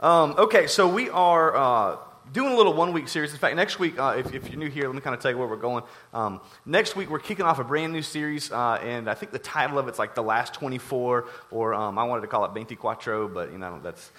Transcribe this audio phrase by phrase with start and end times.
[0.00, 1.96] Um, okay, so we are uh,
[2.32, 3.32] doing a little one week series.
[3.32, 5.30] In fact, next week, uh, if, if, you're new here, let me kind of tell
[5.30, 5.84] you where we're going.
[6.12, 9.38] Um, next week, we're kicking off a brand new series, uh, and I think the
[9.38, 13.28] title of it's like The Last 24, or um, I wanted to call it 24,
[13.28, 14.10] but, you know, that's,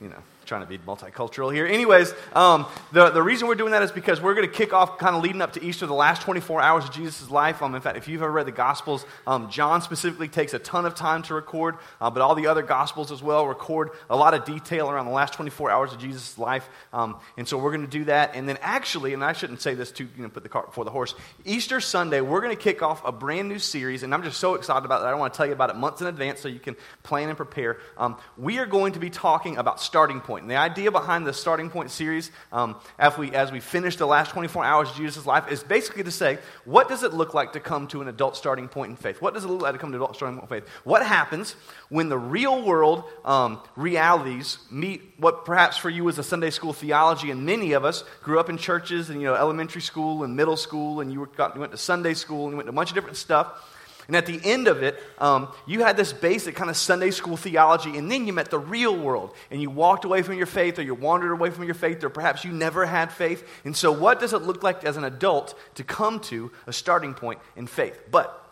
[0.00, 1.66] you know trying to be multicultural here.
[1.66, 4.98] Anyways, um, the, the reason we're doing that is because we're going to kick off
[4.98, 7.62] kind of leading up to Easter, the last 24 hours of Jesus' life.
[7.62, 10.86] Um, in fact, if you've ever read the Gospels, um, John specifically takes a ton
[10.86, 14.34] of time to record, uh, but all the other Gospels as well record a lot
[14.34, 16.68] of detail around the last 24 hours of Jesus' life.
[16.92, 18.34] Um, and so we're going to do that.
[18.34, 20.84] And then actually, and I shouldn't say this to you know, put the cart before
[20.84, 21.14] the horse,
[21.44, 24.54] Easter Sunday, we're going to kick off a brand new series, and I'm just so
[24.54, 25.08] excited about that.
[25.08, 27.36] I want to tell you about it months in advance so you can plan and
[27.36, 27.78] prepare.
[27.96, 30.42] Um, we are going to be talking about starting point.
[30.42, 34.06] And the idea behind the Starting Point series, um, as, we, as we finish the
[34.06, 37.52] last 24 hours of Jesus' life, is basically to say, what does it look like
[37.52, 39.22] to come to an adult starting point in faith?
[39.22, 40.68] What does it look like to come to an adult starting point in faith?
[40.82, 41.54] What happens
[41.88, 46.72] when the real world um, realities meet what perhaps for you was a Sunday school
[46.72, 50.34] theology, and many of us grew up in churches and, you know, elementary school and
[50.34, 52.74] middle school, and you, were, you went to Sunday school and you went to a
[52.74, 53.70] bunch of different stuff.
[54.06, 57.36] And at the end of it, um, you had this basic kind of Sunday school
[57.36, 60.78] theology, and then you met the real world, and you walked away from your faith,
[60.78, 63.46] or you wandered away from your faith, or perhaps you never had faith.
[63.64, 67.14] And so, what does it look like as an adult to come to a starting
[67.14, 67.98] point in faith?
[68.10, 68.43] But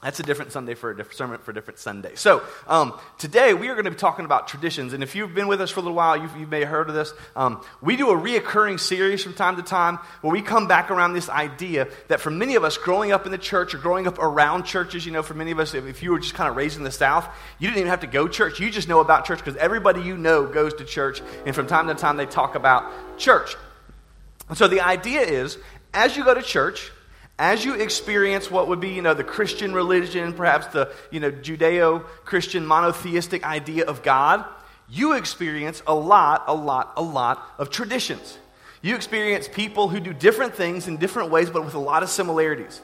[0.00, 2.14] that's a different Sunday for a different sermon for a different Sunday.
[2.14, 5.48] So um, today we are going to be talking about traditions, and if you've been
[5.48, 7.12] with us for a little while, you've, you may have heard of this.
[7.34, 11.14] Um, we do a reoccurring series from time to time where we come back around
[11.14, 14.20] this idea that for many of us, growing up in the church or growing up
[14.20, 16.54] around churches, you know, for many of us, if, if you were just kind of
[16.54, 18.60] raised in the South, you didn't even have to go church.
[18.60, 21.88] You just know about church because everybody you know goes to church, and from time
[21.88, 23.56] to time they talk about church.
[24.48, 25.58] And so the idea is,
[25.92, 26.92] as you go to church
[27.38, 31.30] as you experience what would be, you know, the Christian religion, perhaps the, you know,
[31.30, 34.44] Judeo-Christian monotheistic idea of God,
[34.88, 38.38] you experience a lot, a lot, a lot of traditions.
[38.82, 42.08] You experience people who do different things in different ways, but with a lot of
[42.08, 42.80] similarities.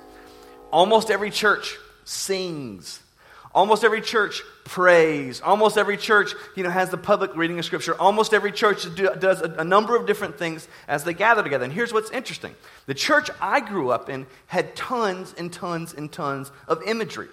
[0.70, 3.00] Almost every church sings.
[3.54, 5.40] Almost every church prays.
[5.40, 7.94] Almost every church, you know, has the public reading of Scripture.
[7.94, 11.64] Almost every church do, does a, a number of different things as they gather together.
[11.64, 12.54] And here's what's interesting:
[12.86, 17.28] the church I grew up in had tons and tons and tons of imagery,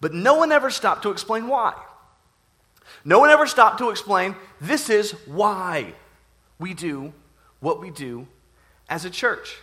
[0.00, 1.74] but no one ever stopped to explain why.
[3.04, 5.94] No one ever stopped to explain this is why
[6.58, 7.12] we do
[7.60, 8.26] what we do
[8.88, 9.58] as a church.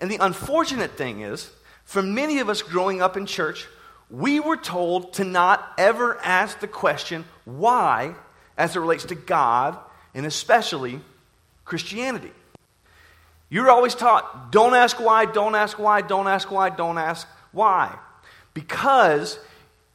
[0.00, 1.52] And the unfortunate thing is,
[1.84, 3.68] for many of us growing up in church,
[4.12, 8.14] we were told to not ever ask the question why
[8.58, 9.78] as it relates to God
[10.14, 11.00] and especially
[11.64, 12.30] Christianity.
[13.48, 17.98] You're always taught don't ask why, don't ask why, don't ask why, don't ask why.
[18.52, 19.38] Because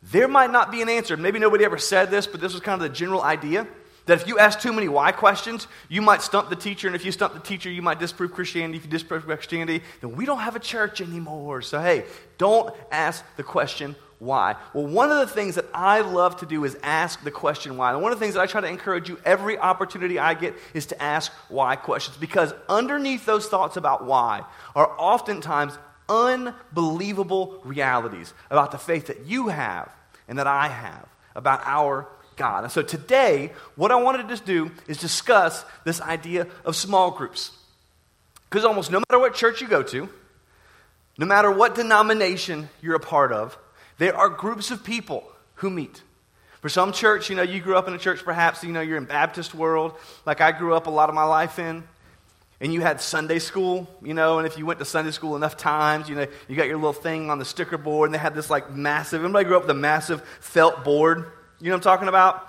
[0.01, 1.15] there might not be an answer.
[1.15, 3.67] Maybe nobody ever said this, but this was kind of the general idea
[4.07, 7.05] that if you ask too many why questions, you might stump the teacher, and if
[7.05, 8.77] you stump the teacher, you might disprove Christianity.
[8.77, 11.61] If you disprove Christianity, then we don't have a church anymore.
[11.61, 12.05] So, hey,
[12.37, 14.55] don't ask the question why?
[14.73, 17.93] Well, one of the things that I love to do is ask the question why.
[17.93, 20.55] And one of the things that I try to encourage you every opportunity I get
[20.73, 24.43] is to ask why questions because underneath those thoughts about why
[24.75, 25.77] are oftentimes
[26.09, 29.91] unbelievable realities about the faith that you have
[30.27, 32.07] and that I have about our
[32.37, 32.63] God.
[32.63, 37.51] And so today, what I wanted to do is discuss this idea of small groups.
[38.49, 40.09] Because almost no matter what church you go to,
[41.17, 43.57] no matter what denomination you're a part of,
[43.97, 45.23] there are groups of people
[45.55, 46.01] who meet.
[46.61, 48.97] For some church, you know, you grew up in a church, perhaps, you know, you're
[48.97, 49.93] in Baptist world,
[50.25, 51.83] like I grew up a lot of my life in.
[52.59, 55.57] And you had Sunday school, you know, and if you went to Sunday school enough
[55.57, 58.33] times, you know, you got your little thing on the sticker board, and they had
[58.33, 61.31] this like massive, everybody grew up with a massive felt board.
[61.59, 62.47] You know what I'm talking about?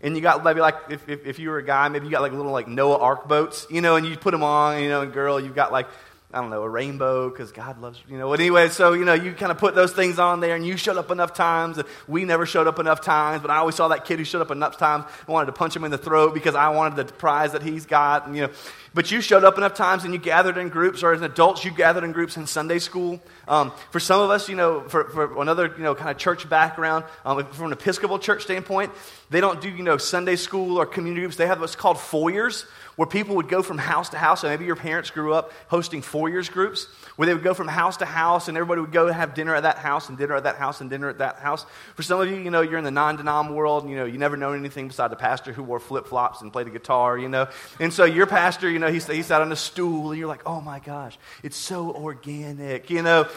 [0.00, 2.20] And you got maybe like, if, if, if you were a guy, maybe you got
[2.20, 5.02] like little like Noah Ark boats, you know, and you put them on, you know,
[5.02, 5.86] and girl, you've got like
[6.34, 8.28] I don't know, a rainbow because God loves, you know.
[8.28, 10.76] But anyway, so, you know, you kind of put those things on there and you
[10.76, 11.78] showed up enough times.
[11.78, 14.42] And we never showed up enough times, but I always saw that kid who showed
[14.42, 15.04] up enough times.
[15.28, 17.86] I wanted to punch him in the throat because I wanted the prize that he's
[17.86, 18.26] got.
[18.26, 18.52] And, you know,
[18.94, 21.72] but you showed up enough times and you gathered in groups, or as adults, you
[21.72, 23.20] gathered in groups in Sunday school.
[23.46, 26.48] Um, for some of us, you know, for, for another, you know, kind of church
[26.48, 28.92] background, um, from an Episcopal church standpoint,
[29.30, 31.36] they don't do, you know, Sunday school or community groups.
[31.36, 34.42] They have what's called foyers where people would go from house to house.
[34.42, 36.86] So maybe your parents grew up hosting foyers groups
[37.16, 39.64] where they would go from house to house and everybody would go have dinner at
[39.64, 41.66] that house and dinner at that house and dinner at that house.
[41.96, 44.18] For some of you, you know, you're in the non-denom world and, you know, you
[44.18, 47.48] never know anything beside the pastor who wore flip-flops and played the guitar, you know.
[47.80, 50.42] And so your pastor, you know, he, he sat on a stool and you're like,
[50.46, 53.28] oh my gosh, it's so organic, you know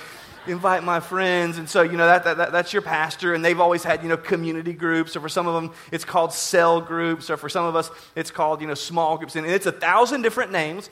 [0.49, 1.57] invite my friends.
[1.57, 3.33] And so, you know, that, that, that, that's your pastor.
[3.33, 5.15] And they've always had, you know, community groups.
[5.15, 7.29] Or for some of them, it's called cell groups.
[7.29, 9.35] Or for some of us, it's called, you know, small groups.
[9.35, 10.89] And it's a thousand different names.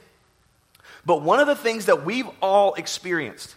[1.06, 3.56] But one of the things that we've all experienced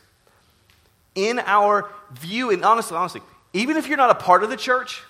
[1.15, 3.23] in our view, and honestly, honestly,
[3.53, 5.03] even if you're not a part of the church,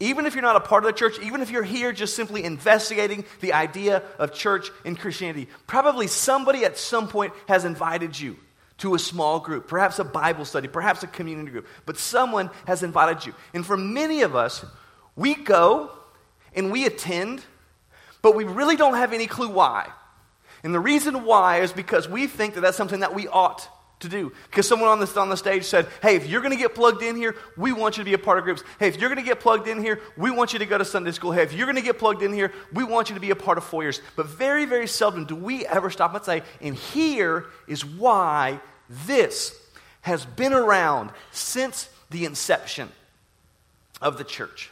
[0.00, 2.42] even if you're not a part of the church, even if you're here just simply
[2.42, 8.36] investigating the idea of church and Christianity, probably somebody at some point has invited you
[8.78, 12.82] to a small group, perhaps a Bible study, perhaps a community group, but someone has
[12.82, 13.34] invited you.
[13.52, 14.64] And for many of us,
[15.14, 15.90] we go
[16.54, 17.44] and we attend,
[18.20, 19.88] but we really don't have any clue why.
[20.64, 23.68] And the reason why is because we think that that's something that we ought
[24.00, 24.32] to do.
[24.50, 27.02] Because someone on, this, on the stage said, hey, if you're going to get plugged
[27.02, 28.62] in here, we want you to be a part of groups.
[28.78, 30.84] Hey, if you're going to get plugged in here, we want you to go to
[30.84, 31.32] Sunday school.
[31.32, 33.36] Hey, if you're going to get plugged in here, we want you to be a
[33.36, 34.00] part of foyers.
[34.16, 38.60] But very, very seldom do we ever stop and say, and here is why
[39.06, 39.58] this
[40.02, 42.90] has been around since the inception
[44.02, 44.70] of the church.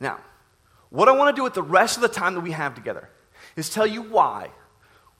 [0.00, 0.18] Now,
[0.90, 3.08] what I want to do with the rest of the time that we have together
[3.54, 4.50] is tell you why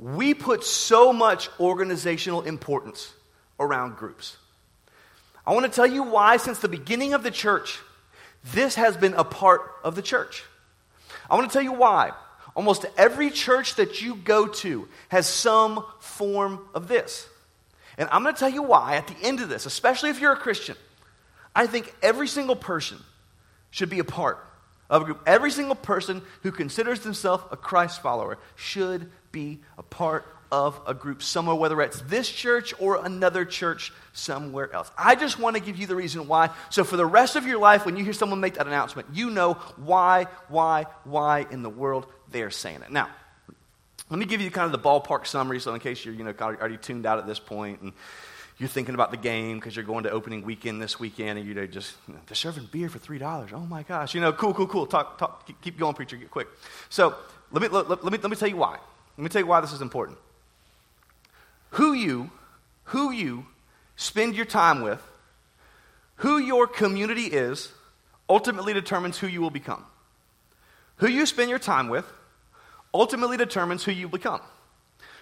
[0.00, 3.12] we put so much organizational importance
[3.60, 4.38] around groups.
[5.46, 7.78] I want to tell you why, since the beginning of the church,
[8.52, 10.42] this has been a part of the church.
[11.28, 12.12] I want to tell you why.
[12.56, 17.28] Almost every church that you go to has some form of this.
[17.98, 20.32] And I'm going to tell you why at the end of this, especially if you're
[20.32, 20.76] a Christian.
[21.54, 22.98] I think every single person
[23.70, 24.42] should be a part
[24.88, 25.22] of a group.
[25.26, 30.94] Every single person who considers themselves a Christ follower should be a part of a
[30.94, 34.90] group somewhere, whether it's this church or another church somewhere else.
[34.98, 36.50] I just want to give you the reason why.
[36.70, 39.30] So, for the rest of your life, when you hear someone make that announcement, you
[39.30, 42.90] know why, why, why in the world they're saying it.
[42.90, 43.08] Now,
[44.08, 46.34] let me give you kind of the ballpark summary, so in case you're you know
[46.40, 47.92] already tuned out at this point and
[48.58, 51.54] you're thinking about the game because you're going to opening weekend this weekend and you
[51.54, 53.50] know just you know, they're serving beer for three dollars.
[53.54, 54.86] Oh my gosh, you know, cool, cool, cool.
[54.86, 56.48] Talk, talk, keep going, preacher, get quick.
[56.88, 57.14] So
[57.52, 58.78] let me let, let me let me tell you why.
[59.20, 60.16] Let me tell you why this is important.
[61.72, 62.30] Who you,
[62.84, 63.44] who you
[63.94, 65.02] spend your time with,
[66.16, 67.70] who your community is,
[68.30, 69.84] ultimately determines who you will become.
[70.96, 72.10] Who you spend your time with
[72.94, 74.40] ultimately determines who you become.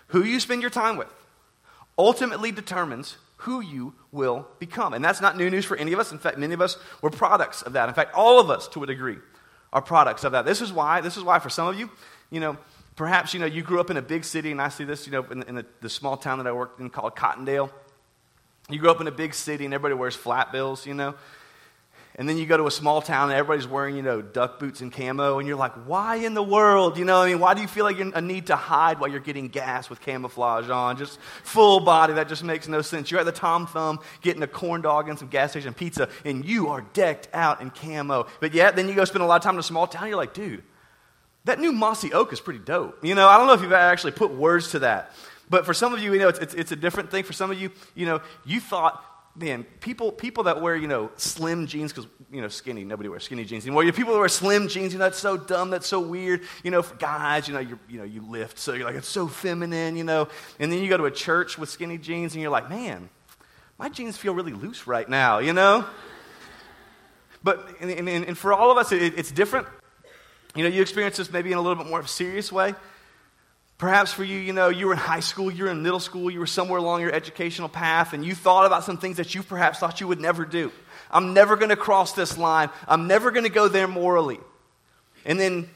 [0.09, 1.13] Who you spend your time with
[1.99, 4.95] ultimately determines who you will become.
[4.95, 6.13] And that's not new news for any of us.
[6.13, 7.89] In fact, many of us were products of that.
[7.89, 9.19] In fact, all of us, to a degree,
[9.73, 10.45] are products of that.
[10.45, 11.91] This is why, this is why for some of you,
[12.31, 12.57] you know,
[12.99, 15.13] perhaps, you know, you grew up in a big city, and I see this, you
[15.13, 17.71] know, in, in the, the small town that I worked in called Cottondale.
[18.69, 21.15] You grew up in a big city, and everybody wears flat bills, you know.
[22.17, 24.81] And then you go to a small town and everybody's wearing, you know, duck boots
[24.81, 26.99] and camo, and you're like, why in the world?
[26.99, 29.21] You know, I mean, why do you feel like you need to hide while you're
[29.21, 30.97] getting gas with camouflage on?
[30.97, 33.13] Just full body, that just makes no sense.
[33.13, 36.45] You're at the Tom Thumb getting a corn dog and some gas station pizza, and
[36.45, 38.27] you are decked out in camo.
[38.41, 40.17] But yet, then you go spend a lot of time in a small town, you're
[40.17, 40.65] like, dude,
[41.49, 43.05] that new mossy oak is pretty dope.
[43.05, 45.13] You know, I don't know if you've actually put words to that.
[45.51, 47.25] But for some of you, you know, it's, it's, it's, a different thing.
[47.25, 49.03] For some of you, you know, you thought
[49.39, 53.23] man, people, people that wear, you know, slim jeans, because, you know, skinny, nobody wears
[53.23, 53.85] skinny jeans anymore.
[53.85, 56.43] You people that wear slim jeans, you know, that's so dumb, that's so weird.
[56.65, 59.09] You know, for guys, you know, you you know, you lift, so you're like, it's
[59.09, 60.29] so feminine, you know.
[60.59, 63.09] And then you go to a church with skinny jeans, and you're like, man,
[63.79, 65.85] my jeans feel really loose right now, you know?
[67.45, 69.69] But, and, and, and for all of us, it, it's different.
[70.55, 72.75] You know, you experience this maybe in a little bit more of a serious way.
[73.79, 76.31] Perhaps for you, you know, you were in high school, you were in middle school,
[76.31, 79.43] you were somewhere along your educational path, and you thought about some things that you
[79.45, 80.73] perhaps thought you would never do.
[81.13, 82.71] I'm never going to cross this line.
[82.89, 84.41] I'm never going to go there morally.
[85.25, 85.71] And then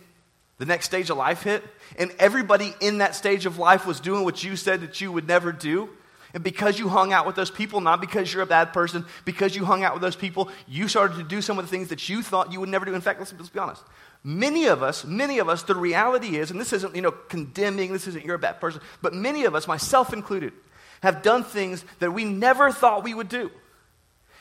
[0.58, 1.62] the next stage of life hit,
[1.96, 5.28] and everybody in that stage of life was doing what you said that you would
[5.28, 5.88] never do.
[6.34, 9.54] And because you hung out with those people, not because you're a bad person, because
[9.54, 12.08] you hung out with those people, you started to do some of the things that
[12.08, 12.94] you thought you would never do.
[12.94, 13.82] In fact, let's, let's be honest.
[14.24, 17.92] Many of us, many of us, the reality is, and this isn't, you know, condemning,
[17.92, 20.52] this isn't you're a bad person, but many of us, myself included,
[21.02, 23.50] have done things that we never thought we would do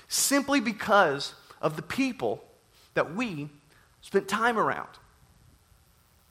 [0.08, 2.44] simply because of the people
[2.94, 3.50] that we
[4.02, 4.90] spent time around.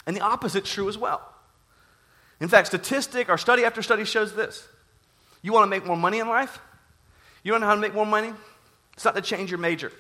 [0.07, 1.21] And the opposite's true as well.
[2.39, 4.67] In fact, statistic or study after study shows this.
[5.43, 6.61] You want to make more money in life?
[7.43, 8.33] You don't know how to make more money?
[8.95, 9.91] It's not to change your major.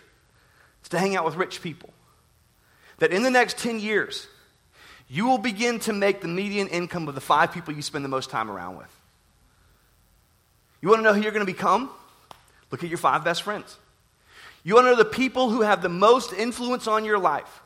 [0.80, 1.90] It's to hang out with rich people
[3.00, 4.28] that in the next 10 years,
[5.08, 8.08] you will begin to make the median income of the five people you spend the
[8.08, 9.00] most time around with.
[10.80, 11.90] You want to know who you're going to become?
[12.70, 13.76] Look at your five best friends.
[14.62, 17.60] You want to know the people who have the most influence on your life?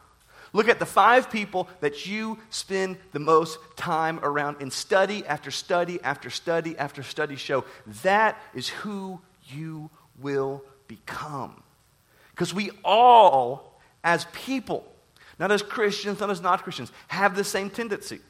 [0.53, 5.51] Look at the five people that you spend the most time around and study after
[5.51, 7.65] study after study after study show.
[8.05, 11.61] That is who you will become.
[12.31, 14.87] Because we all, as people,
[15.39, 18.21] not as Christians, not as not Christians, have the same tendency.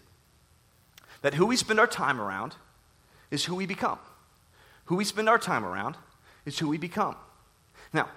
[1.23, 2.55] That who we spend our time around
[3.31, 3.99] is who we become.
[4.87, 5.97] Who we spend our time around
[6.45, 7.17] is who we become.
[7.93, 8.09] Now,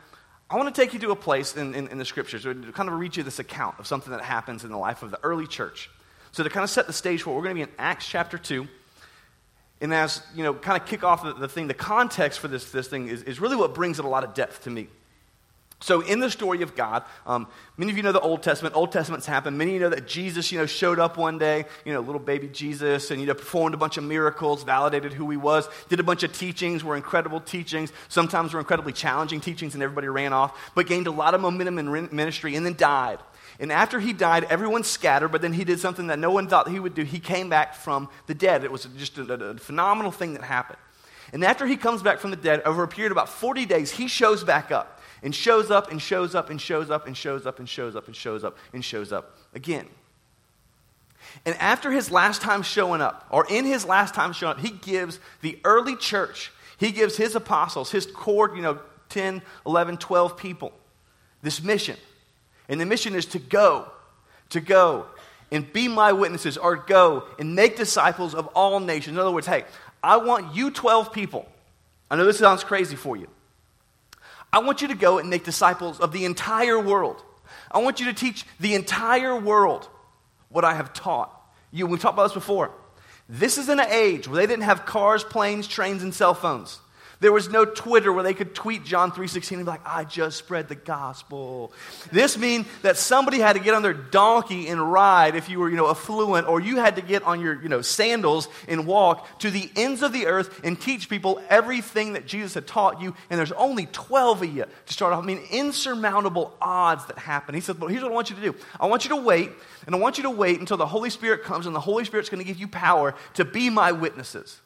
[0.49, 2.89] I want to take you to a place in, in, in the scriptures to kind
[2.89, 5.47] of read you this account of something that happens in the life of the early
[5.47, 5.89] church.
[6.31, 8.07] So, to kind of set the stage for it, we're going to be in Acts
[8.07, 8.67] chapter 2.
[9.79, 12.71] And as, you know, kind of kick off the, the thing, the context for this,
[12.71, 14.87] this thing is, is really what brings it a lot of depth to me.
[15.79, 18.75] So, in the story of God, um, many of you know the Old Testament.
[18.75, 19.59] Old Testament's happened.
[19.59, 22.19] Many of you know that Jesus, you know, showed up one day, you know, little
[22.19, 25.99] baby Jesus, and, you know, performed a bunch of miracles, validated who he was, did
[25.99, 27.93] a bunch of teachings, were incredible teachings.
[28.09, 31.77] Sometimes were incredibly challenging teachings, and everybody ran off, but gained a lot of momentum
[31.77, 33.19] in ministry, and then died.
[33.59, 36.69] And after he died, everyone scattered, but then he did something that no one thought
[36.69, 37.03] he would do.
[37.03, 38.63] He came back from the dead.
[38.63, 40.79] It was just a, a phenomenal thing that happened.
[41.33, 43.91] And after he comes back from the dead, over a period of about 40 days,
[43.91, 47.45] he shows back up and shows up and shows up and shows up and shows
[47.45, 49.87] up and shows up and shows up and shows up again.
[51.45, 54.71] And after his last time showing up, or in his last time showing up, he
[54.71, 60.37] gives the early church, he gives his apostles, his core, you know, 10, 11, 12
[60.37, 60.71] people,
[61.41, 61.97] this mission.
[62.69, 63.89] And the mission is to go,
[64.49, 65.07] to go
[65.51, 69.15] and be my witnesses, or go and make disciples of all nations.
[69.15, 69.63] In other words, hey,
[70.03, 71.47] I want you 12 people.
[72.11, 73.27] I know this sounds crazy for you.
[74.51, 77.23] I want you to go and make disciples of the entire world.
[77.71, 79.87] I want you to teach the entire world
[80.49, 81.33] what I have taught
[81.71, 81.85] you.
[81.85, 82.71] We've talked about this before.
[83.29, 86.79] This is in an age where they didn't have cars, planes, trains, and cell phones.
[87.19, 90.37] There was no Twitter where they could tweet John 3.16 and be like, I just
[90.37, 91.71] spread the gospel.
[92.11, 95.69] This means that somebody had to get on their donkey and ride if you were,
[95.69, 99.39] you know, affluent, or you had to get on your, you know, sandals and walk
[99.39, 103.15] to the ends of the earth and teach people everything that Jesus had taught you.
[103.31, 105.23] And there's only 12 of you to start off.
[105.23, 107.55] I mean, insurmountable odds that happen.
[107.55, 108.55] He said, well, here's what I want you to do.
[108.79, 109.49] I want you to wait,
[109.87, 112.29] and I want you to wait until the Holy Spirit comes, and the Holy Spirit's
[112.29, 114.61] going to give you power to be my witnesses.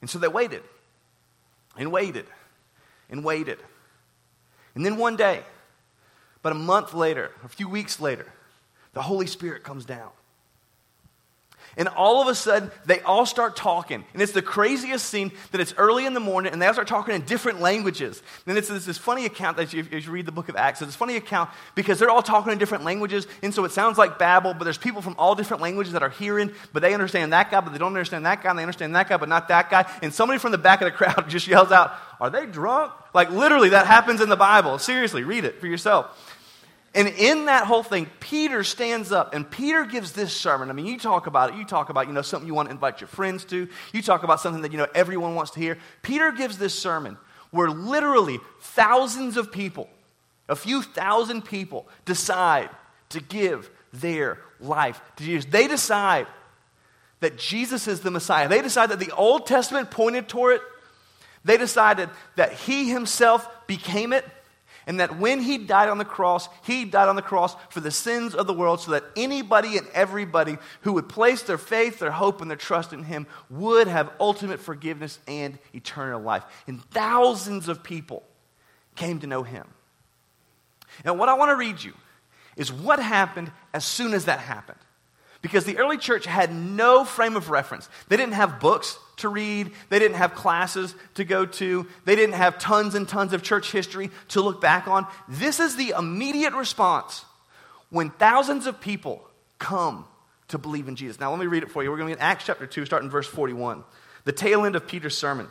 [0.00, 0.64] And so they waited
[1.80, 2.26] and waited
[3.08, 3.58] and waited.
[4.74, 5.42] And then one day,
[6.40, 8.26] about a month later, a few weeks later,
[8.92, 10.10] the Holy Spirit comes down.
[11.76, 14.04] And all of a sudden, they all start talking.
[14.12, 16.88] And it's the craziest scene that it's early in the morning, and they all start
[16.88, 18.22] talking in different languages.
[18.46, 20.94] And it's, it's this funny account that you, you read the book of Acts, it's
[20.94, 23.26] a funny account because they're all talking in different languages.
[23.42, 26.10] And so it sounds like Babel, but there's people from all different languages that are
[26.10, 28.94] hearing, but they understand that guy, but they don't understand that guy, and they understand
[28.96, 29.90] that guy, but not that guy.
[30.02, 32.92] And somebody from the back of the crowd just yells out, Are they drunk?
[33.14, 34.78] Like literally, that happens in the Bible.
[34.78, 36.29] Seriously, read it for yourself.
[36.92, 40.70] And in that whole thing, Peter stands up and Peter gives this sermon.
[40.70, 41.56] I mean, you talk about it.
[41.56, 43.68] You talk about, you know, something you want to invite your friends to.
[43.92, 45.78] You talk about something that, you know, everyone wants to hear.
[46.02, 47.16] Peter gives this sermon
[47.52, 49.88] where literally thousands of people,
[50.48, 52.70] a few thousand people, decide
[53.10, 55.48] to give their life to Jesus.
[55.50, 56.26] They decide
[57.20, 58.48] that Jesus is the Messiah.
[58.48, 60.62] They decide that the Old Testament pointed toward it.
[61.44, 64.24] They decided that he himself became it
[64.86, 67.90] and that when he died on the cross, he died on the cross for the
[67.90, 72.10] sins of the world so that anybody and everybody who would place their faith, their
[72.10, 76.44] hope, and their trust in him would have ultimate forgiveness and eternal life.
[76.66, 78.22] And thousands of people
[78.96, 79.66] came to know him.
[81.04, 81.94] And what I want to read you
[82.56, 84.78] is what happened as soon as that happened.
[85.42, 87.88] Because the early church had no frame of reference.
[88.08, 92.34] They didn't have books to read, they didn't have classes to go to, they didn't
[92.34, 95.06] have tons and tons of church history to look back on.
[95.28, 97.24] This is the immediate response
[97.90, 99.22] when thousands of people
[99.58, 100.06] come
[100.48, 101.20] to believe in Jesus.
[101.20, 101.90] Now, let me read it for you.
[101.90, 103.84] We're going to be in Acts chapter 2, starting verse 41,
[104.24, 105.48] the tail end of Peter's sermon.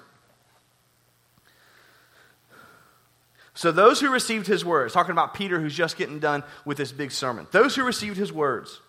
[3.54, 6.92] So, those who received his words, talking about Peter who's just getting done with this
[6.92, 8.80] big sermon, those who received his words,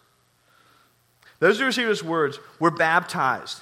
[1.41, 3.61] those who received his words were baptized.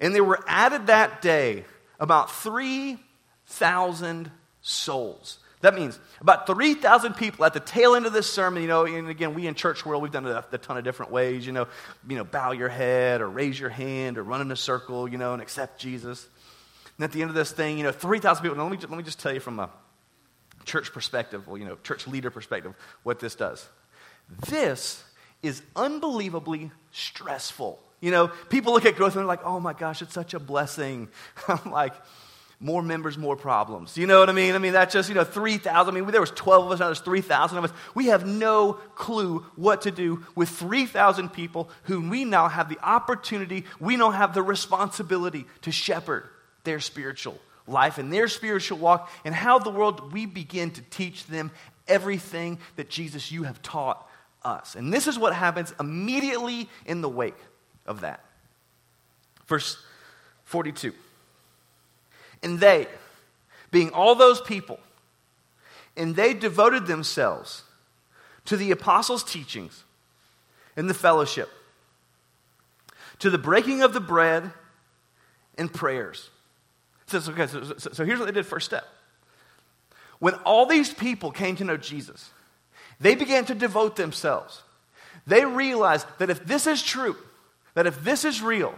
[0.00, 1.64] And there were added that day
[2.00, 4.30] about 3,000
[4.62, 5.38] souls.
[5.62, 9.08] That means about 3,000 people at the tail end of this sermon, you know, and
[9.08, 11.52] again, we in church world, we've done it a, a ton of different ways, you
[11.52, 11.66] know,
[12.08, 15.18] you know, bow your head or raise your hand or run in a circle, you
[15.18, 16.28] know, and accept Jesus.
[16.96, 18.56] And at the end of this thing, you know, 3,000 people.
[18.56, 19.70] Now, let me, just, let me just tell you from a
[20.66, 23.66] church perspective, or, you know, church leader perspective, what this does.
[24.48, 25.02] This
[25.42, 27.78] is unbelievably stressful.
[28.00, 30.38] You know, people look at growth and they're like, oh my gosh, it's such a
[30.38, 31.08] blessing.
[31.48, 31.94] I'm like,
[32.58, 33.98] more members, more problems.
[33.98, 34.54] You know what I mean?
[34.54, 35.94] I mean, that's just, you know, 3,000.
[35.94, 37.72] I mean, there was 12 of us, now there's 3,000 of us.
[37.94, 42.78] We have no clue what to do with 3,000 people whom we now have the
[42.82, 46.28] opportunity, we now have the responsibility to shepherd
[46.64, 51.26] their spiritual life and their spiritual walk and how the world we begin to teach
[51.26, 51.50] them
[51.86, 54.08] everything that Jesus you have taught
[54.46, 54.76] us.
[54.76, 57.38] And this is what happens immediately in the wake
[57.84, 58.24] of that.
[59.46, 59.76] Verse
[60.44, 60.92] 42.
[62.42, 62.86] And they,
[63.70, 64.78] being all those people,
[65.96, 67.62] and they devoted themselves
[68.44, 69.82] to the apostles' teachings
[70.76, 71.48] and the fellowship,
[73.18, 74.52] to the breaking of the bread
[75.58, 76.30] and prayers.
[77.06, 78.84] So, okay, so, so, so here's what they did first step.
[80.18, 82.30] When all these people came to know Jesus,
[83.00, 84.62] they began to devote themselves.
[85.26, 87.16] They realized that if this is true,
[87.74, 88.74] that if this is real,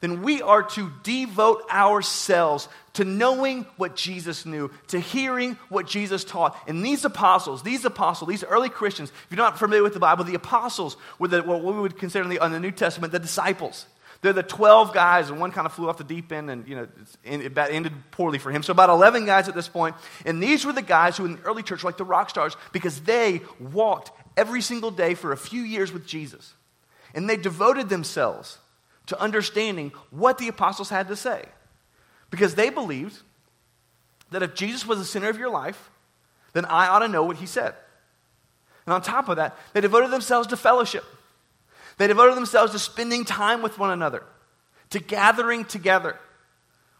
[0.00, 6.24] then we are to devote ourselves to knowing what Jesus knew, to hearing what Jesus
[6.24, 6.56] taught.
[6.68, 10.24] And these apostles, these apostles, these early Christians, if you're not familiar with the Bible,
[10.24, 13.18] the apostles were the, what we would consider in the, in the New Testament the
[13.18, 13.86] disciples.
[14.24, 16.76] They're the 12 guys, and one kind of flew off the deep end, and you
[16.76, 16.88] know,
[17.24, 18.62] it ended poorly for him.
[18.62, 19.68] So, about 11 guys at this.
[20.24, 22.56] And these were the guys who in the early church were like the rock stars
[22.72, 26.54] because they walked every single day for a few years with Jesus.
[27.14, 28.56] And they devoted themselves
[29.08, 31.44] to understanding what the apostles had to say.
[32.30, 33.20] Because they believed
[34.30, 35.90] that if Jesus was the center of your life,
[36.54, 37.74] then I ought to know what he said.
[38.86, 41.04] And on top of that, they devoted themselves to fellowship.
[41.96, 44.24] They devoted themselves to spending time with one another,
[44.90, 46.18] to gathering together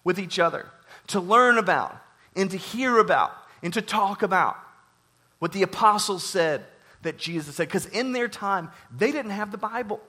[0.05, 0.67] with each other,
[1.09, 1.97] to learn about
[2.37, 3.33] and to hear about
[3.63, 4.57] and to talk about
[5.39, 6.65] what the apostles said
[7.03, 7.69] that Jesus said.
[7.69, 10.01] Because in their time, they didn't have the Bible.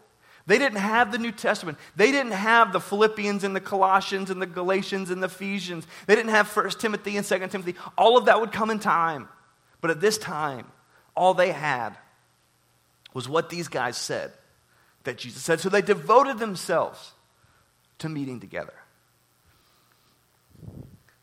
[0.47, 1.77] They didn't have the New Testament.
[1.95, 5.87] They didn't have the Philippians and the Colossians and the Galatians and the Ephesians.
[6.05, 7.75] They didn't have 1 Timothy and 2 Timothy.
[7.97, 9.27] All of that would come in time.
[9.81, 10.67] But at this time,
[11.15, 11.97] all they had
[13.13, 14.31] was what these guys said
[15.05, 15.59] that Jesus said.
[15.59, 17.13] So they devoted themselves
[17.99, 18.73] to meeting together.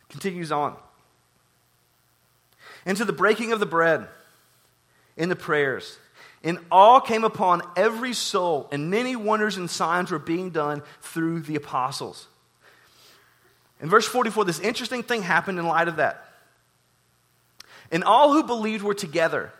[0.08, 0.76] Continues on.
[2.84, 4.08] Into the breaking of the bread,
[5.16, 5.98] in the prayers.
[6.42, 11.42] And awe came upon every soul, and many wonders and signs were being done through
[11.42, 12.26] the apostles.
[13.80, 16.24] In verse 44, this interesting thing happened in light of that.
[17.90, 19.52] And all who believed were together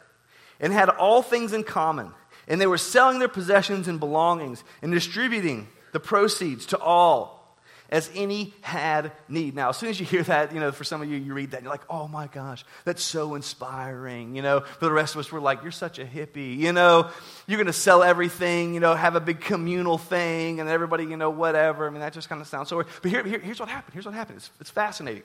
[0.59, 2.12] and had all things in common,
[2.53, 7.57] and they were selling their possessions and belongings and distributing the proceeds to all
[7.88, 9.55] as any had need.
[9.55, 11.53] Now, as soon as you hear that, you know, for some of you, you read
[11.53, 14.37] that, and you're like, oh my gosh, that's so inspiring.
[14.37, 16.59] You know, for the rest of us, we're like, you're such a hippie.
[16.59, 17.09] You know,
[17.47, 21.17] you're going to sell everything, you know, have a big communal thing, and everybody, you
[21.17, 21.87] know, whatever.
[21.87, 22.88] I mean, that just kind of sounds so weird.
[23.01, 23.95] But here, here, here's what happened.
[23.95, 24.37] Here's what happened.
[24.37, 25.23] It's, it's fascinating.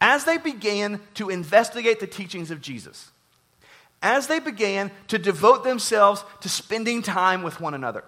[0.00, 3.10] As they began to investigate the teachings of Jesus,
[4.02, 8.04] as they began to devote themselves to spending time with one another,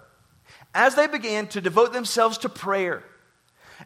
[0.75, 3.05] as they began to devote themselves to prayer,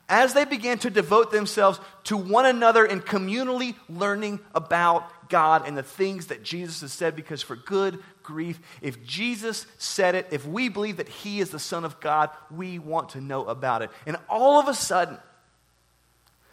[0.09, 5.77] as they began to devote themselves to one another and communally learning about God and
[5.77, 10.47] the things that Jesus has said, because for good grief, if Jesus said it, if
[10.47, 13.91] we believe that He is the Son of God, we want to know about it.
[14.07, 15.19] And all of a sudden,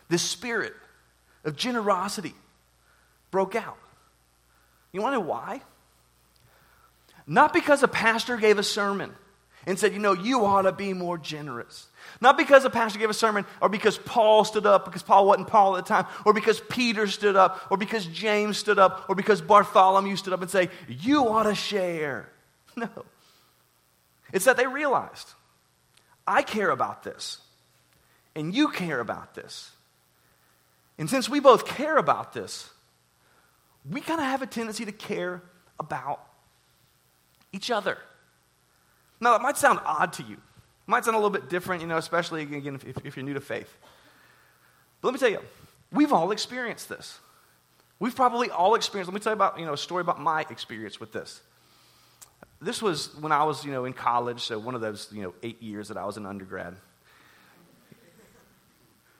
[0.09, 0.73] the spirit
[1.45, 2.33] of generosity
[3.31, 3.77] broke out.
[4.95, 5.61] You want to know why?
[7.27, 9.11] Not because a pastor gave a sermon
[9.65, 11.87] and said, you know, you ought to be more generous.
[12.21, 15.49] Not because a pastor gave a sermon or because Paul stood up, because Paul wasn't
[15.49, 19.15] Paul at the time, or because Peter stood up, or because James stood up, or
[19.15, 22.29] because Bartholomew stood up and say, you ought to share.
[22.77, 22.89] No.
[24.33, 25.29] It's that they realized,
[26.27, 27.39] I care about this,
[28.35, 29.71] and you care about this.
[30.97, 32.69] And since we both care about this,
[33.89, 35.41] we kind of have a tendency to care
[35.79, 36.25] about
[37.53, 37.97] each other.
[39.19, 40.33] Now, that might sound odd to you.
[40.33, 43.33] It might sound a little bit different, you know, especially, again, if, if you're new
[43.33, 43.75] to faith.
[45.01, 45.39] But let me tell you,
[45.91, 47.19] we've all experienced this.
[47.99, 50.41] We've probably all experienced, let me tell you about, you know, a story about my
[50.49, 51.41] experience with this.
[52.61, 55.33] This was when I was, you know, in college, so one of those, you know,
[55.43, 56.75] eight years that I was an undergrad.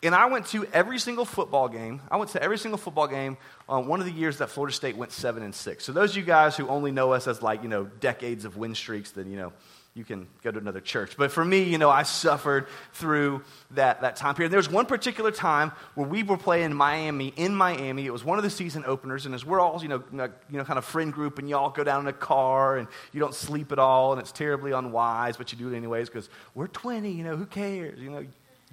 [0.06, 2.02] And I went to every single football game.
[2.12, 3.38] I went to every single football game
[3.68, 5.84] on one of the years that Florida State went 7 and 6.
[5.84, 8.56] So those of you guys who only know us as like, you know, decades of
[8.56, 9.54] win streaks, then, you know,
[9.96, 11.16] you can go to another church.
[11.18, 14.52] But for me, you know, I suffered through that, that time period.
[14.52, 18.06] There was one particular time where we were playing Miami, in Miami.
[18.06, 20.58] It was one of the season openers, and as we're all, you know, uh, you
[20.58, 23.34] know, kind of friend group, and y'all go down in a car, and you don't
[23.34, 27.10] sleep at all, and it's terribly unwise, but you do it anyways because we're 20,
[27.10, 27.98] you know, who cares?
[27.98, 28.26] You know,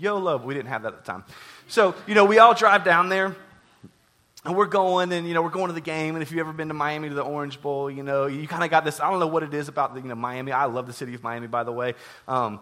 [0.02, 1.24] YOLO, we didn't have that at the time.
[1.68, 3.36] So, you know, we all drive down there.
[4.44, 6.16] And we're going, and you know, we're going to the game.
[6.16, 8.64] And if you've ever been to Miami to the Orange Bowl, you know, you kind
[8.64, 8.98] of got this.
[8.98, 10.50] I don't know what it is about the, you know Miami.
[10.50, 11.94] I love the city of Miami, by the way.
[12.26, 12.58] Um,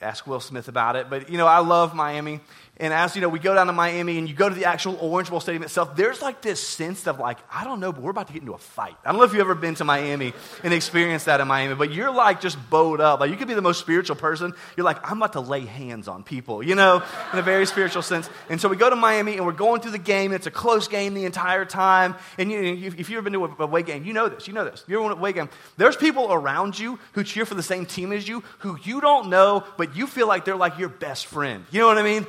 [0.00, 2.40] ask Will Smith about it, but you know, I love Miami.
[2.78, 4.98] And as you know, we go down to Miami and you go to the actual
[5.00, 8.10] Orange Bowl Stadium itself, there's like this sense of like, I don't know, but we're
[8.10, 8.96] about to get into a fight.
[9.02, 11.90] I don't know if you've ever been to Miami and experienced that in Miami, but
[11.90, 13.20] you're like just bowed up.
[13.20, 14.52] Like you could be the most spiritual person.
[14.76, 18.02] You're like, I'm about to lay hands on people, you know, in a very spiritual
[18.02, 18.28] sense.
[18.50, 20.32] And so we go to Miami and we're going through the game.
[20.32, 22.14] It's a close game the entire time.
[22.36, 24.46] And you, if you've ever been to a away game, you know this.
[24.48, 24.84] You know this.
[24.86, 25.48] You're in a away game.
[25.78, 29.30] There's people around you who cheer for the same team as you who you don't
[29.30, 31.64] know, but you feel like they're like your best friend.
[31.70, 32.26] You know what I mean?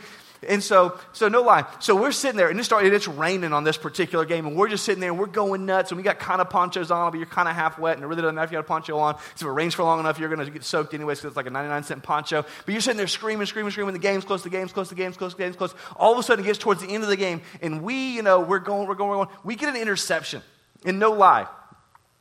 [0.48, 1.66] And so, so no lie.
[1.80, 4.70] So we're sitting there, and it started, it's raining on this particular game, and we're
[4.70, 7.18] just sitting there, and we're going nuts, and we got kind of ponchos on, but
[7.18, 8.98] you're kind of half wet, and it really doesn't matter if you got a poncho
[9.00, 9.16] on.
[9.36, 11.38] So if it rains for long enough, you're going to get soaked anyways, because it's
[11.38, 12.46] like a 99 cent poncho.
[12.66, 15.18] But you're sitting there screaming, screaming, screaming, the game's close, the game's close, the game's
[15.18, 15.74] close, the game's close.
[15.96, 18.22] All of a sudden, it gets towards the end of the game, and we, you
[18.22, 19.30] know, we're going, we're going, we're going.
[19.44, 20.44] We get an interception,
[20.86, 21.48] and no lie.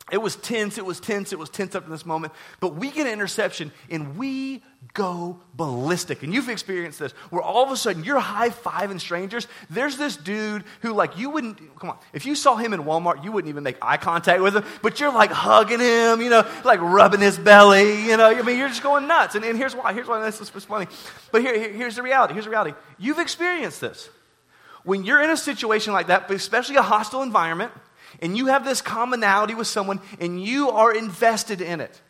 [0.09, 2.31] It was tense, it was tense, it was tense up to this moment.
[2.61, 6.23] But we get an interception and we go ballistic.
[6.23, 9.47] And you've experienced this, where all of a sudden you're high fiving strangers.
[9.69, 13.25] There's this dude who, like, you wouldn't, come on, if you saw him in Walmart,
[13.25, 16.47] you wouldn't even make eye contact with him, but you're like hugging him, you know,
[16.63, 19.35] like rubbing his belly, you know, I mean, you're just going nuts.
[19.35, 20.87] And, and here's why, here's why this is funny.
[21.33, 22.77] But here, here, here's the reality, here's the reality.
[22.97, 24.09] You've experienced this.
[24.85, 27.73] When you're in a situation like that, but especially a hostile environment,
[28.21, 32.01] and you have this commonality with someone and you are invested in it,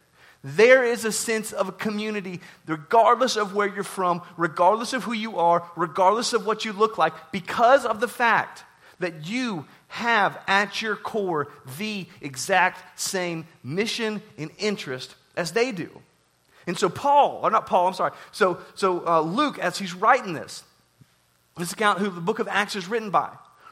[0.43, 5.13] there is a sense of a community, regardless of where you're from, regardless of who
[5.13, 8.63] you are, regardless of what you look like, because of the fact
[8.99, 15.89] that you have at your core the exact same mission and interest as they do.
[16.65, 18.11] And so, Paul, or not Paul, I'm sorry.
[18.31, 20.63] So, so uh, Luke, as he's writing this,
[21.57, 23.29] this account who the book of Acts is written by,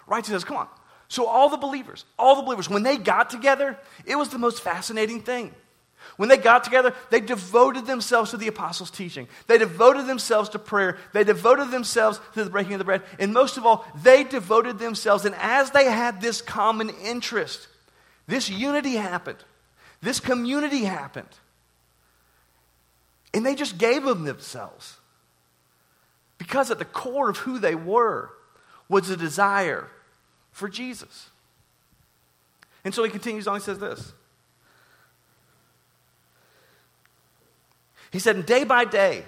[0.08, 0.68] writes, he says, Come on,
[1.08, 4.62] so, all the believers, all the believers, when they got together, it was the most
[4.62, 5.54] fascinating thing.
[6.18, 9.28] When they got together, they devoted themselves to the apostles' teaching.
[9.48, 10.98] They devoted themselves to prayer.
[11.14, 13.02] They devoted themselves to the breaking of the bread.
[13.20, 15.26] And most of all, they devoted themselves.
[15.26, 17.68] And as they had this common interest,
[18.28, 19.44] this unity happened,
[20.02, 21.30] this community happened.
[23.34, 24.98] And they just gave them themselves.
[26.38, 28.32] Because at the core of who they were
[28.88, 29.90] was a desire
[30.56, 31.30] for Jesus.
[32.86, 34.14] And so he continues on, he says this.
[38.10, 39.26] He said, day by day,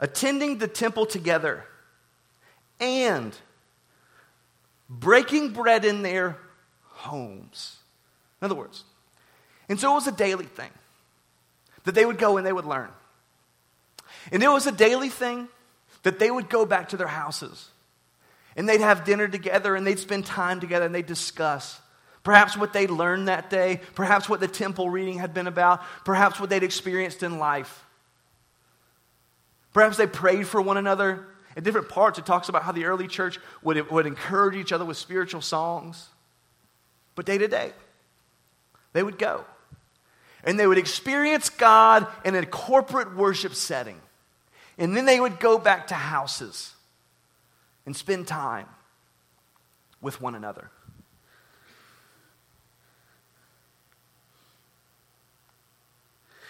[0.00, 1.66] attending the temple together
[2.80, 3.36] and
[4.88, 6.38] breaking bread in their
[6.86, 7.76] homes.
[8.40, 8.84] In other words,
[9.68, 10.70] and so it was a daily thing
[11.84, 12.88] that they would go and they would learn.
[14.32, 15.48] And it was a daily thing
[16.04, 17.68] that they would go back to their houses
[18.56, 21.80] and they'd have dinner together and they'd spend time together and they'd discuss
[22.22, 26.38] perhaps what they learned that day, perhaps what the temple reading had been about, perhaps
[26.38, 27.84] what they'd experienced in life.
[29.72, 31.26] Perhaps they prayed for one another.
[31.56, 34.84] In different parts, it talks about how the early church would, would encourage each other
[34.84, 36.08] with spiritual songs.
[37.14, 37.72] But day to day,
[38.92, 39.44] they would go.
[40.44, 44.00] And they would experience God in a corporate worship setting.
[44.78, 46.72] And then they would go back to houses
[47.86, 48.66] and spend time
[50.00, 50.70] with one another.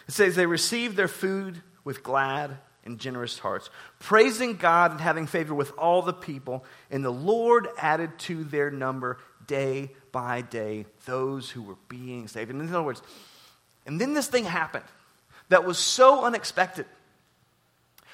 [0.08, 5.26] It says they received their food with glad and generous hearts, praising God and having
[5.26, 6.64] favor with all the people.
[6.90, 12.50] And the Lord added to their number day by day those who were being saved.
[12.50, 13.02] And in other words,
[13.86, 14.84] and then this thing happened
[15.48, 16.86] that was so unexpected.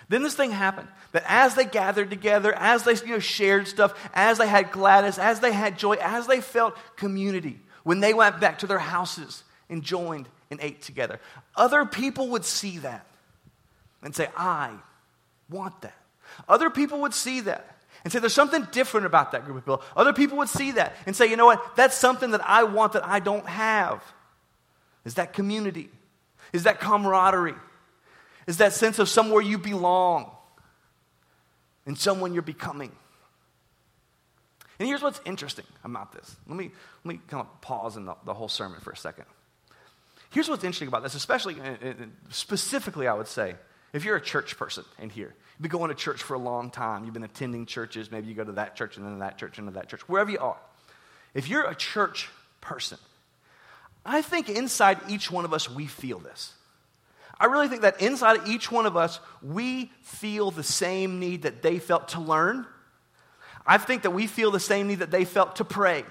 [0.08, 3.94] Then this thing happened that as they gathered together, as they you know, shared stuff,
[4.14, 8.40] as they had gladness, as they had joy, as they felt community, when they went
[8.40, 11.20] back to their houses and joined and ate together,
[11.56, 13.06] other people would see that
[14.02, 14.72] and say, I
[15.50, 15.96] want that.
[16.48, 19.82] Other people would see that and say, There's something different about that group of people.
[19.96, 21.76] Other people would see that and say, You know what?
[21.76, 24.02] That's something that I want that I don't have.
[25.04, 25.90] Is that community?
[26.52, 27.54] Is that camaraderie?
[28.48, 30.32] Is that sense of somewhere you belong.
[31.88, 32.92] and someone you're becoming.
[34.78, 36.36] And here's what's interesting about this.
[36.46, 36.70] Let me,
[37.02, 39.24] let me kind of pause in the, the whole sermon for a second.
[40.30, 41.92] Here's what's interesting about this, especially, uh, uh, uh,
[42.28, 43.54] specifically, I would say,
[43.94, 46.70] if you're a church person in here, you've been going to church for a long
[46.70, 49.56] time, you've been attending churches, maybe you go to that church and then that church
[49.56, 50.58] and then that church, wherever you are.
[51.32, 52.28] If you're a church
[52.60, 52.98] person,
[54.04, 56.52] I think inside each one of us, we feel this.
[57.40, 61.42] I really think that inside of each one of us, we feel the same need
[61.42, 62.66] that they felt to learn.
[63.66, 66.04] I think that we feel the same need that they felt to pray.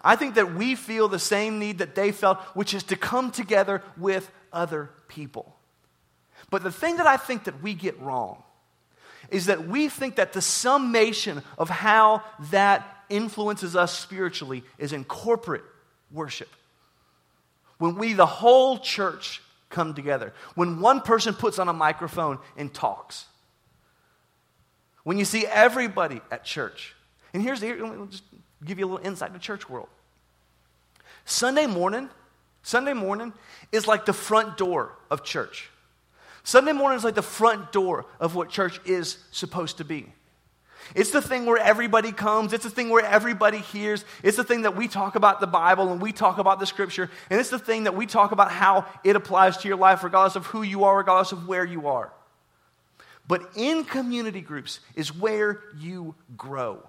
[0.00, 3.30] I think that we feel the same need that they felt, which is to come
[3.30, 5.56] together with other people.
[6.50, 8.42] But the thing that I think that we get wrong
[9.30, 15.04] is that we think that the summation of how that influences us spiritually is in
[15.04, 15.64] corporate
[16.10, 16.48] worship.
[17.78, 19.40] When we, the whole church,
[19.72, 20.32] come together.
[20.54, 23.26] When one person puts on a microphone and talks.
[25.02, 26.94] When you see everybody at church.
[27.34, 28.22] And here's, just
[28.64, 29.88] give you a little insight to church world.
[31.24, 32.08] Sunday morning,
[32.62, 33.32] Sunday morning
[33.72, 35.68] is like the front door of church.
[36.44, 40.12] Sunday morning is like the front door of what church is supposed to be.
[40.94, 42.52] It's the thing where everybody comes.
[42.52, 44.04] It's the thing where everybody hears.
[44.22, 47.10] It's the thing that we talk about the Bible and we talk about the scripture.
[47.30, 50.36] And it's the thing that we talk about how it applies to your life, regardless
[50.36, 52.12] of who you are, regardless of where you are.
[53.26, 56.82] But in community groups is where you grow.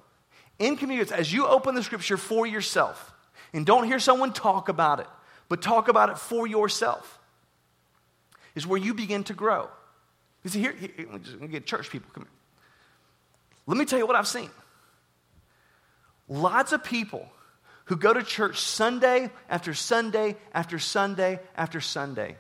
[0.60, 3.12] In communities, as you open the scripture for yourself,
[3.54, 5.08] and don't hear someone talk about it,
[5.48, 7.20] but talk about it for yourself,
[8.56, 9.70] is where you begin to grow.
[10.44, 12.10] You see, here, here let me get church people.
[12.14, 12.43] Come here.
[13.66, 14.50] Let me tell you what I've seen.
[16.28, 17.28] Lots of people
[17.86, 22.38] who go to church Sunday after Sunday after Sunday after Sunday,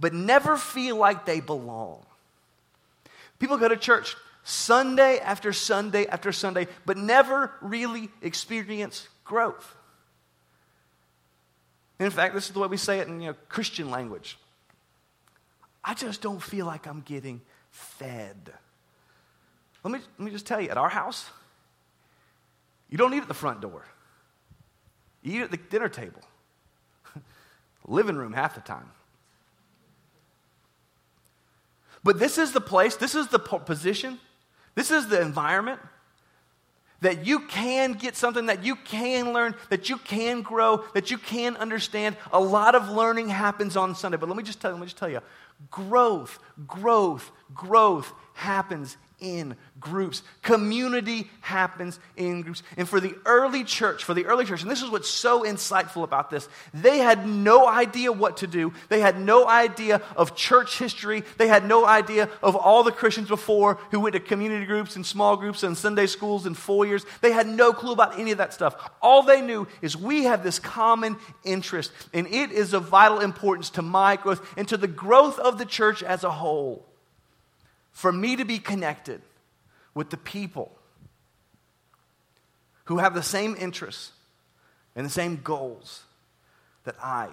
[0.00, 2.04] but never feel like they belong.
[3.38, 9.76] People go to church Sunday after Sunday after Sunday, but never really experience growth.
[11.98, 14.38] In fact, this is the way we say it in you know, Christian language.
[15.84, 18.52] I just don't feel like I'm getting fed.
[19.84, 21.30] Let me, let me just tell you, at our house,
[22.88, 23.84] you don't eat at the front door.
[25.22, 26.22] You eat at the dinner table,
[27.86, 28.90] living room half the time.
[32.02, 34.18] But this is the place, this is the position,
[34.74, 35.80] this is the environment
[37.00, 41.18] that you can get something, that you can learn, that you can grow, that you
[41.18, 42.16] can understand.
[42.32, 44.16] A lot of learning happens on Sunday.
[44.16, 45.20] But let me just tell you, let me just tell you,
[45.70, 50.22] growth, growth, growth happens in groups.
[50.42, 52.62] Community happens in groups.
[52.76, 56.04] And for the early church, for the early church, and this is what's so insightful
[56.04, 58.72] about this, they had no idea what to do.
[58.88, 61.24] They had no idea of church history.
[61.36, 65.04] They had no idea of all the Christians before who went to community groups and
[65.04, 67.04] small groups and Sunday schools and foyers.
[67.20, 68.74] They had no clue about any of that stuff.
[69.02, 73.70] All they knew is we have this common interest, and it is of vital importance
[73.70, 76.88] to my growth and to the growth of the church as a whole
[77.98, 79.20] for me to be connected
[79.92, 80.70] with the people
[82.84, 84.12] who have the same interests
[84.94, 86.04] and the same goals
[86.84, 87.28] that I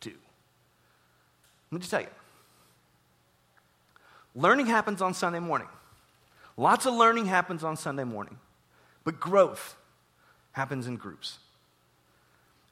[0.00, 0.10] do.
[0.10, 2.08] Let me just tell you
[4.34, 5.68] learning happens on Sunday morning.
[6.58, 8.36] Lots of learning happens on Sunday morning,
[9.02, 9.76] but growth
[10.52, 11.38] happens in groups.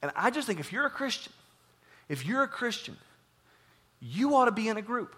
[0.03, 1.33] And I just think if you're a Christian,
[2.11, 2.99] if you're a Christian,
[3.99, 5.17] you ought to be in a group.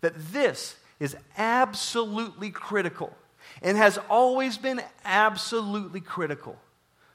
[0.00, 3.16] That this is absolutely critical
[3.62, 6.56] and has always been absolutely critical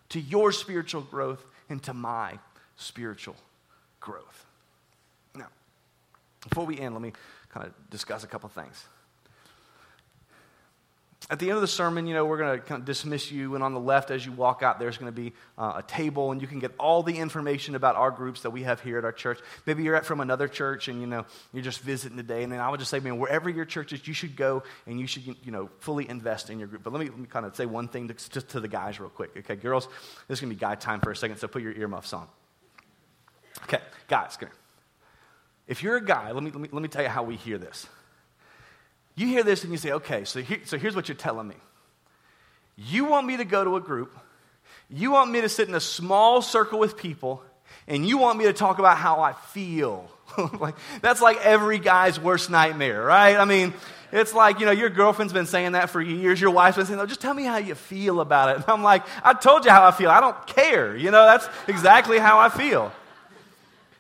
[0.10, 2.38] to your spiritual growth and to my
[2.76, 3.36] spiritual
[4.00, 4.46] growth.
[5.36, 5.48] Now,
[6.48, 7.14] before we end, let me
[7.50, 8.86] kind of discuss a couple things
[11.30, 13.54] at the end of the sermon, you know, we're going to kind of dismiss you,
[13.56, 16.32] and on the left, as you walk out, there's going to be uh, a table,
[16.32, 19.06] and you can get all the information about our groups that we have here at
[19.06, 19.40] our church.
[19.66, 22.60] Maybe you're at from another church, and you know, you're just visiting today, and then
[22.60, 25.24] I would just say, man, wherever your church is, you should go and you should,
[25.26, 26.84] you know, fully invest in your group.
[26.84, 29.00] But let me, let me kind of say one thing to, just to the guys,
[29.00, 29.32] real quick.
[29.38, 29.88] Okay, girls,
[30.28, 32.28] this is going to be guy time for a second, so put your earmuffs on.
[33.64, 34.38] Okay, guys.
[35.68, 37.58] If you're a guy, let me, let me, let me tell you how we hear
[37.58, 37.88] this.
[39.16, 41.56] You hear this and you say, okay, so, so here's what you're telling me.
[42.78, 44.18] You want me to go to a group,
[44.90, 47.44] you want me to sit in a small circle with people,
[47.88, 50.10] and you want me to talk about how I feel.
[50.60, 53.38] like, that's like every guy's worst nightmare, right?
[53.38, 53.74] I mean,
[54.12, 56.40] it's like, you know, your girlfriend's been saying that for years.
[56.40, 58.56] Your wife's been saying, oh, just tell me how you feel about it.
[58.58, 60.10] And I'm like, I told you how I feel.
[60.10, 60.96] I don't care.
[60.96, 62.92] You know, that's exactly how I feel.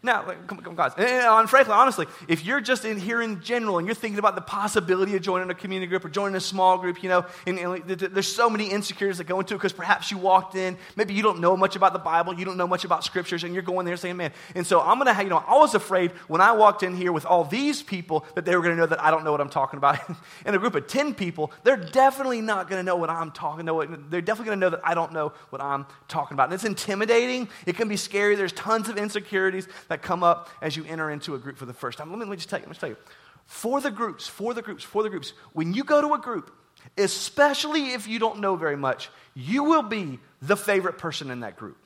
[0.03, 3.85] Now, come, come, guys, and frankly, honestly, if you're just in here in general and
[3.85, 7.03] you're thinking about the possibility of joining a community group or joining a small group,
[7.03, 10.17] you know, and, and there's so many insecurities that go into it because perhaps you
[10.17, 13.03] walked in, maybe you don't know much about the Bible, you don't know much about
[13.03, 14.31] scriptures, and you're going there saying, man.
[14.55, 17.11] And so I'm going to you know, I was afraid when I walked in here
[17.11, 19.41] with all these people that they were going to know that I don't know what
[19.41, 19.99] I'm talking about.
[20.47, 23.67] in a group of 10 people, they're definitely not going to know what I'm talking
[23.67, 24.09] about.
[24.09, 26.45] They're definitely going to know that I don't know what I'm talking about.
[26.45, 27.49] And it's intimidating.
[27.67, 28.35] It can be scary.
[28.35, 31.73] There's tons of insecurities that come up as you enter into a group for the
[31.73, 32.09] first time.
[32.09, 32.97] Let me, let me just tell you, let me tell you.
[33.45, 36.49] For the groups, for the groups, for the groups, when you go to a group,
[36.97, 41.57] especially if you don't know very much, you will be the favorite person in that
[41.57, 41.77] group.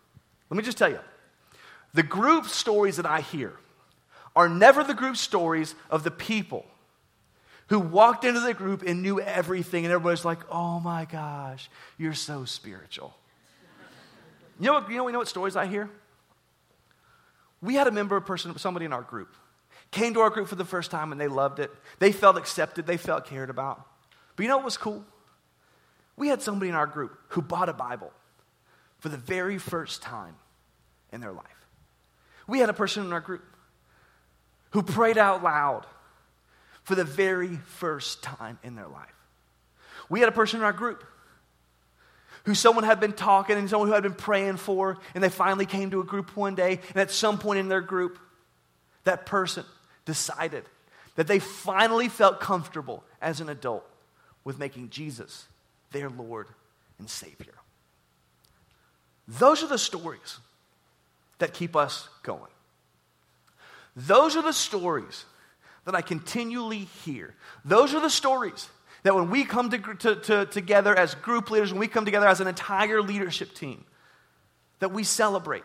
[0.51, 0.99] Let me just tell you
[1.95, 3.53] the group stories that I hear
[4.35, 6.65] are never the group stories of the people
[7.69, 12.13] who walked into the group and knew everything, and everybody's like, oh my gosh, you're
[12.13, 13.15] so spiritual.
[14.59, 15.89] You know, what, you know, you know what stories I hear?
[17.65, 19.35] We had a member, a person, somebody in our group,
[19.91, 21.71] came to our group for the first time and they loved it.
[21.99, 23.85] They felt accepted, they felt cared about.
[24.35, 25.03] But you know what was cool?
[26.15, 28.11] We had somebody in our group who bought a Bible
[28.99, 30.35] for the very first time
[31.11, 31.45] in their life.
[32.47, 33.43] We had a person in our group
[34.71, 35.85] who prayed out loud
[36.83, 39.09] for the very first time in their life.
[40.07, 41.03] We had a person in our group
[42.45, 45.65] who someone had been talking and someone who had been praying for, and they finally
[45.65, 48.19] came to a group one day, and at some point in their group,
[49.03, 49.65] that person
[50.05, 50.63] decided
[51.15, 53.85] that they finally felt comfortable as an adult
[54.43, 55.45] with making Jesus
[55.91, 56.47] their Lord
[56.99, 57.53] and Savior.
[59.27, 60.39] Those are the stories
[61.39, 62.51] that keep us going.
[63.95, 65.25] Those are the stories
[65.85, 67.33] that I continually hear.
[67.63, 68.69] Those are the stories
[69.05, 72.27] that when we come to, to, to, together as group leaders, when we come together
[72.27, 73.85] as an entire leadership team,
[74.79, 75.63] that we celebrate.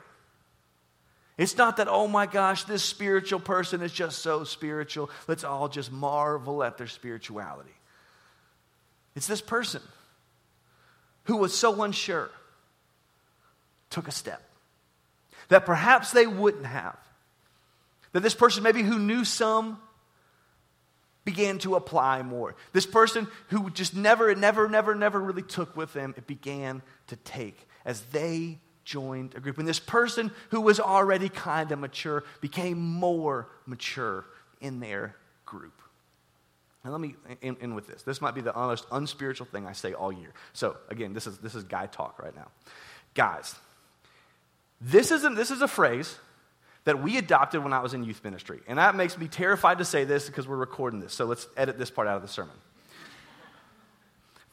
[1.39, 5.09] It's not that, oh my gosh, this spiritual person is just so spiritual.
[5.27, 7.73] Let's all just marvel at their spirituality.
[9.17, 9.81] It's this person
[11.25, 12.31] who was so unsure,
[13.89, 14.43] took a step
[15.49, 16.99] that perhaps they wouldn't have.
[18.13, 19.81] That this person, maybe who knew some,
[21.25, 22.55] began to apply more.
[22.73, 27.17] This person who just never, never, never, never really took with them, it began to
[27.17, 29.59] take as they joined a group.
[29.59, 34.25] And this person who was already kind of mature became more mature
[34.61, 35.81] in their group.
[36.83, 38.03] And let me end, end with this.
[38.03, 40.33] This might be the most unspiritual thing I say all year.
[40.55, 42.49] So, again, this is, this is guy talk right now.
[43.15, 43.55] Guys,
[44.81, 46.17] this is, a, this is a phrase
[46.85, 48.61] that we adopted when I was in youth ministry.
[48.67, 51.13] And that makes me terrified to say this because we're recording this.
[51.13, 52.55] So let's edit this part out of the sermon.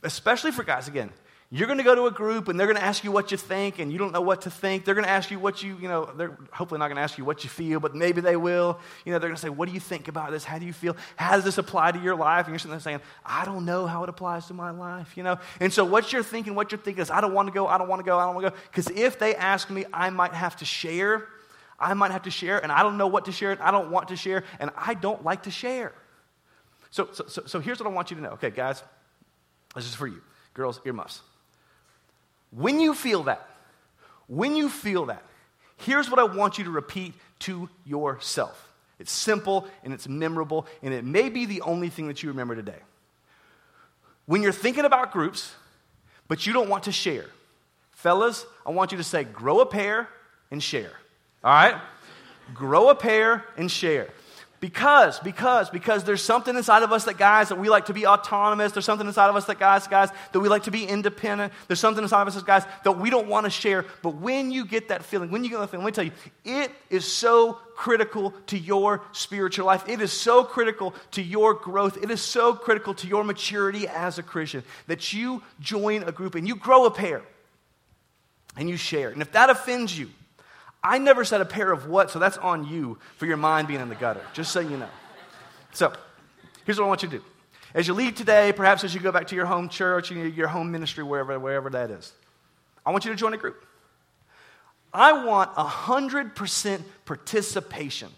[0.03, 1.11] Especially for guys, again,
[1.49, 3.37] you're going to go to a group and they're going to ask you what you
[3.37, 4.83] think and you don't know what to think.
[4.83, 7.17] They're going to ask you what you, you know, they're hopefully not going to ask
[7.17, 8.79] you what you feel, but maybe they will.
[9.05, 10.43] You know, they're going to say, What do you think about this?
[10.43, 10.97] How do you feel?
[11.15, 12.47] How does this apply to your life?
[12.47, 15.23] And you're sitting there saying, I don't know how it applies to my life, you
[15.23, 15.39] know?
[15.61, 17.77] And so what you're thinking, what you're thinking is, I don't want to go, I
[17.77, 18.57] don't want to go, I don't want to go.
[18.69, 21.29] Because if they ask me, I might have to share
[21.79, 23.91] I might have to share, and I don't know what to share, and I don't
[23.91, 25.93] want to share, and I don't like to share.
[26.89, 28.31] So, so, so, so here's what I want you to know.
[28.31, 28.81] Okay, guys,
[29.75, 30.21] this is for you.
[30.53, 31.21] Girls, earmuffs.
[32.51, 33.47] When you feel that,
[34.27, 35.23] when you feel that,
[35.77, 38.63] here's what I want you to repeat to yourself.
[38.99, 42.55] It's simple and it's memorable, and it may be the only thing that you remember
[42.55, 42.79] today.
[44.25, 45.53] When you're thinking about groups,
[46.27, 47.25] but you don't want to share,
[47.91, 50.09] fellas, I want you to say, grow a pair
[50.49, 50.91] and share.
[51.43, 51.75] All right?
[52.53, 54.09] Grow a pair and share.
[54.59, 58.07] Because, because, because there's something inside of us that guys that we like to be
[58.07, 58.71] autonomous.
[58.71, 61.53] There's something inside of us that guys, guys, that we like to be independent.
[61.67, 63.85] There's something inside of us as guys that we don't want to share.
[64.01, 66.11] But when you get that feeling, when you get that feeling, let me tell you,
[66.43, 69.87] it is so critical to your spiritual life.
[69.87, 72.01] It is so critical to your growth.
[72.01, 76.33] It is so critical to your maturity as a Christian that you join a group
[76.33, 77.21] and you grow a pair
[78.55, 79.09] and you share.
[79.09, 80.09] And if that offends you,
[80.83, 83.81] I never said a pair of what, so that's on you for your mind being
[83.81, 84.89] in the gutter, just so you know.
[85.73, 85.91] So,
[86.65, 87.23] here's what I want you to do.
[87.73, 90.71] As you leave today, perhaps as you go back to your home church, your home
[90.71, 92.13] ministry, wherever, wherever that is,
[92.85, 93.65] I want you to join a group.
[94.93, 98.09] I want 100% participation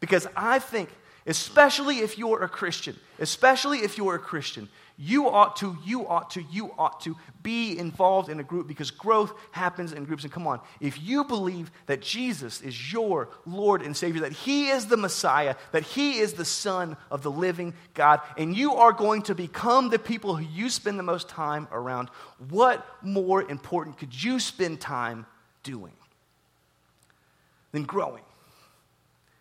[0.00, 0.88] because I think,
[1.26, 6.30] especially if you're a Christian, especially if you're a Christian, you ought to, you ought
[6.30, 10.22] to, you ought to be involved in a group because growth happens in groups.
[10.22, 14.68] And come on, if you believe that Jesus is your Lord and Savior, that He
[14.68, 18.92] is the Messiah, that He is the Son of the living God, and you are
[18.92, 22.08] going to become the people who you spend the most time around,
[22.48, 25.26] what more important could you spend time
[25.64, 25.92] doing
[27.72, 28.22] than growing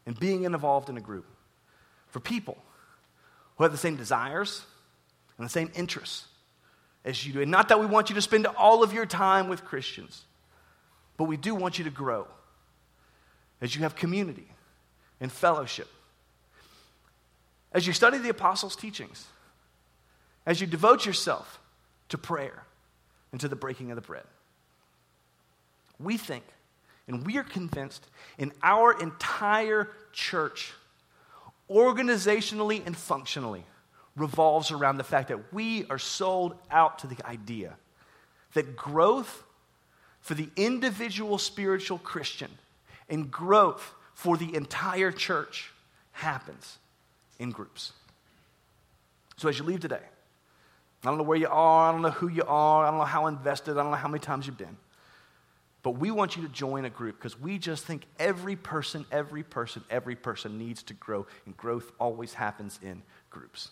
[0.07, 1.25] and being involved in a group
[2.07, 2.57] for people
[3.57, 4.65] who have the same desires
[5.37, 6.25] and the same interests
[7.05, 7.41] as you do.
[7.41, 10.23] And not that we want you to spend all of your time with Christians,
[11.17, 12.27] but we do want you to grow
[13.61, 14.47] as you have community
[15.19, 15.87] and fellowship.
[17.71, 19.25] As you study the apostles' teachings,
[20.45, 21.59] as you devote yourself
[22.09, 22.63] to prayer
[23.31, 24.25] and to the breaking of the bread.
[25.99, 26.43] We think,
[27.07, 28.05] and we are convinced,
[28.37, 30.73] in our entire church,
[31.69, 33.63] organizationally and functionally,
[34.15, 37.75] revolves around the fact that we are sold out to the idea
[38.53, 39.43] that growth
[40.21, 42.51] for the individual spiritual Christian
[43.09, 45.71] and growth for the entire church
[46.11, 46.77] happens
[47.39, 47.91] in groups.
[49.37, 49.97] So as you leave today,
[51.03, 53.05] I don't know where you are, I don't know who you are, I don't know
[53.05, 54.77] how invested, I don't know how many times you've been.
[55.81, 59.43] But we want you to join a group because we just think every person, every
[59.43, 63.71] person, every person needs to grow, and growth always happens in groups.